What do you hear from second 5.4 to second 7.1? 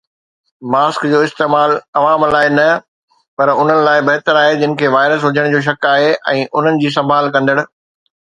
جو شڪ آهي ۽ انهن جي